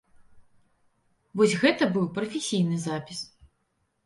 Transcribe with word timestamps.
Вось 1.41 1.53
гэта 1.65 1.83
быў 1.99 2.09
прафесійны 2.17 2.81
запіс. 2.89 3.19